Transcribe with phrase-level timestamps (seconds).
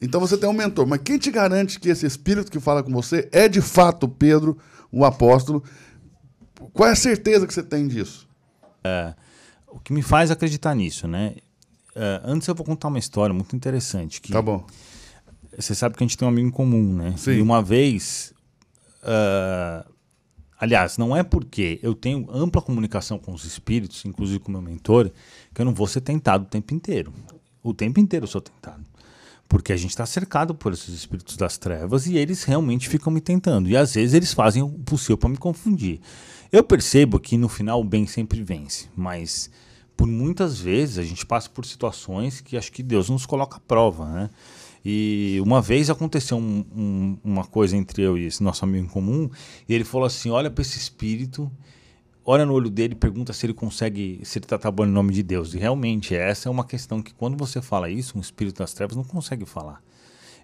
[0.00, 2.92] Então você tem um mentor, mas quem te garante que esse espírito que fala com
[2.92, 4.56] você é de fato Pedro,
[4.92, 5.62] o apóstolo?
[6.72, 8.28] Qual é a certeza que você tem disso?
[8.84, 9.14] É,
[9.68, 11.36] o que me faz acreditar nisso, né?
[11.94, 14.20] É, antes eu vou contar uma história muito interessante.
[14.20, 14.64] Que Tá bom.
[15.56, 17.14] Você sabe que a gente tem um amigo em comum, né?
[17.16, 17.32] Sim.
[17.32, 18.32] E uma vez.
[19.02, 19.84] ah,
[20.58, 24.62] aliás, não é porque eu tenho ampla comunicação com os espíritos, inclusive com o meu
[24.62, 25.10] mentor,
[25.52, 27.12] que eu não vou ser tentado o tempo inteiro.
[27.62, 28.84] O tempo inteiro eu sou tentado.
[29.48, 33.20] Porque a gente está cercado por esses espíritos das trevas e eles realmente ficam me
[33.20, 33.68] tentando.
[33.68, 36.00] E às vezes eles fazem o possível para me confundir.
[36.52, 39.50] Eu percebo que no final o bem sempre vence, mas
[39.96, 43.60] por muitas vezes a gente passa por situações que acho que Deus nos coloca à
[43.60, 44.30] prova, né?
[44.84, 48.88] E uma vez aconteceu um- um- uma coisa entre eu e esse nosso amigo em
[48.88, 49.28] comum,
[49.68, 51.50] e ele falou assim: olha para esse espírito,
[52.30, 55.14] olha no olho dele e pergunta se ele consegue, se ele está trabalhando em nome
[55.14, 55.54] de Deus.
[55.54, 58.94] E realmente, essa é uma questão que quando você fala isso, um espírito das trevas
[58.94, 59.82] não consegue falar.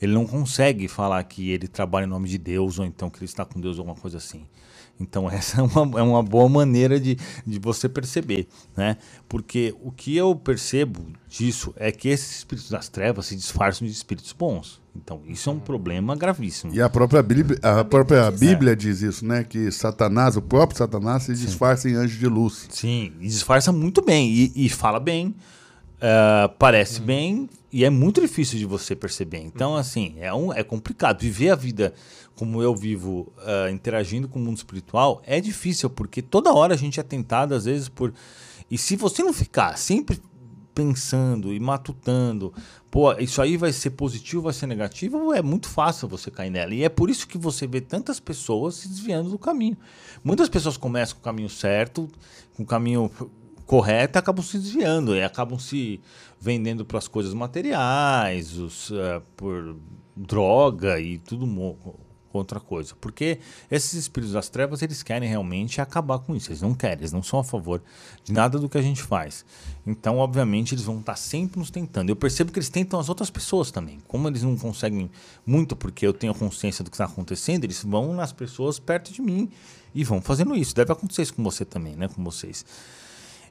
[0.00, 3.26] Ele não consegue falar que ele trabalha em nome de Deus ou então que ele
[3.26, 4.46] está com Deus ou alguma coisa assim.
[5.00, 8.98] Então essa é uma, é uma boa maneira de, de você perceber, né?
[9.28, 13.92] Porque o que eu percebo disso é que esses espíritos das trevas se disfarçam de
[13.92, 14.80] espíritos bons.
[14.94, 16.74] Então isso é um problema gravíssimo.
[16.74, 19.44] E a própria Bíblia, a própria Bíblia diz isso, né?
[19.44, 22.66] Que Satanás, o próprio Satanás, se disfarça em anjo de luz.
[22.68, 25.34] Sim, e disfarça muito bem e, e fala bem,
[26.00, 29.38] ah, parece bem e é muito difícil de você perceber.
[29.38, 31.20] Então, assim, é, um, é complicado.
[31.20, 31.94] Viver a vida
[32.34, 36.76] como eu vivo, ah, interagindo com o mundo espiritual, é difícil, porque toda hora a
[36.76, 38.14] gente é tentado, às vezes, por.
[38.70, 40.20] E se você não ficar sempre
[40.74, 42.54] pensando e matutando,
[42.90, 46.72] pô, isso aí vai ser positivo, vai ser negativo, é muito fácil você cair nela.
[46.72, 49.76] E é por isso que você vê tantas pessoas se desviando do caminho.
[50.22, 52.08] Muitas pessoas começam com o caminho certo,
[52.56, 53.10] com o caminho
[53.70, 56.00] correto, e acabam se desviando e acabam se
[56.40, 59.76] vendendo para as coisas materiais, os, eh, por
[60.16, 61.46] droga e tudo
[62.32, 62.96] outra coisa.
[63.00, 63.38] Porque
[63.70, 66.50] esses espíritos das trevas, eles querem realmente acabar com isso.
[66.50, 67.80] Eles não querem, eles não são a favor
[68.24, 69.44] de nada do que a gente faz.
[69.86, 72.10] Então, obviamente, eles vão estar sempre nos tentando.
[72.10, 74.00] Eu percebo que eles tentam as outras pessoas também.
[74.08, 75.08] Como eles não conseguem
[75.46, 79.22] muito, porque eu tenho consciência do que está acontecendo, eles vão nas pessoas perto de
[79.22, 79.48] mim
[79.94, 80.74] e vão fazendo isso.
[80.74, 82.08] Deve acontecer isso com você também, né?
[82.08, 82.64] Com vocês.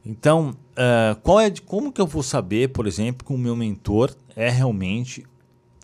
[0.06, 3.56] Então, ah, qual é de, como que eu vou saber, por exemplo, que o meu
[3.56, 5.26] mentor é realmente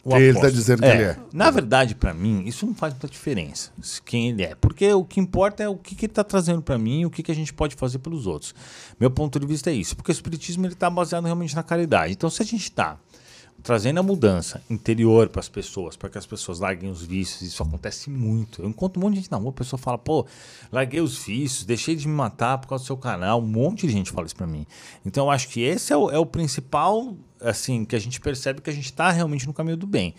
[0.04, 0.52] o Que ele tá apóstolo?
[0.54, 1.18] dizendo que ele é.
[1.34, 3.72] Na verdade, para mim, isso não faz muita diferença
[4.06, 4.54] quem ele é.
[4.56, 7.10] Porque o que importa é o que, que ele está trazendo para mim e o
[7.10, 8.54] que, que a gente pode fazer pelos outros.
[9.00, 9.96] Meu ponto de vista é isso.
[9.96, 12.14] Porque o Espiritismo está baseado realmente na caridade.
[12.14, 13.00] Então, se a gente está
[13.66, 17.64] trazendo a mudança interior para as pessoas, para que as pessoas larguem os vícios, isso
[17.64, 18.62] acontece muito.
[18.62, 20.24] Eu encontro um monte de gente na rua, a pessoa fala, pô,
[20.72, 23.42] larguei os vícios, deixei de me matar por causa do seu canal.
[23.42, 24.68] Um monte de gente fala isso para mim.
[25.04, 28.62] Então, eu acho que esse é o, é o principal, assim, que a gente percebe
[28.62, 30.14] que a gente está realmente no caminho do bem.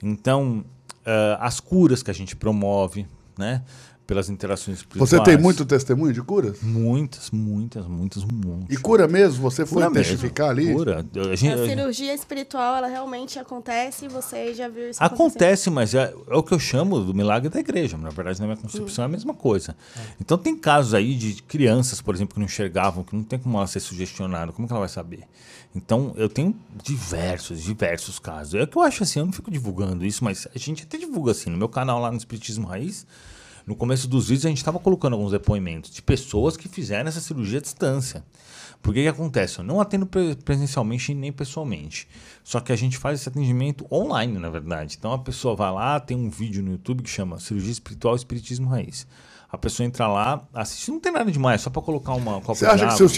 [0.00, 0.64] Então,
[1.04, 3.64] ah, as curas que a gente promove, né?
[4.06, 5.08] Pelas interações espirituais.
[5.08, 6.60] Você tem muito testemunho de curas?
[6.60, 8.70] Muitas, muitas, muitas, monte.
[8.70, 9.40] E cura mesmo?
[9.50, 10.12] Você foi Cura mesmo.
[10.12, 10.74] testificar ali?
[10.74, 11.06] Cura.
[11.32, 15.94] A gente- A cirurgia espiritual, ela realmente acontece e você já viu isso Acontece, mas
[15.94, 17.96] é, é o que eu chamo do milagre da igreja.
[17.96, 19.74] Na verdade, na minha concepção é a mesma coisa.
[20.20, 23.56] Então, tem casos aí de crianças, por exemplo, que não enxergavam, que não tem como
[23.56, 24.52] ela ser sugestionada.
[24.52, 25.20] Como que ela vai saber?
[25.74, 28.54] Então, eu tenho diversos, diversos casos.
[28.54, 31.30] É que eu acho assim, eu não fico divulgando isso, mas a gente até divulga
[31.32, 31.48] assim.
[31.48, 33.06] No meu canal lá no Espiritismo Raiz,
[33.66, 37.20] no começo dos vídeos, a gente estava colocando alguns depoimentos de pessoas que fizeram essa
[37.20, 38.24] cirurgia à distância.
[38.82, 39.60] Porque que acontece?
[39.60, 42.06] Eu não atendo pre- presencialmente nem pessoalmente.
[42.42, 44.96] Só que a gente faz esse atendimento online, na verdade.
[44.98, 48.16] Então a pessoa vai lá, tem um vídeo no YouTube que chama Cirurgia Espiritual e
[48.18, 49.06] Espiritismo Raiz.
[49.50, 52.66] A pessoa entra lá, assiste, não tem nada demais, só para colocar uma copa Você
[52.66, 53.12] acha que seus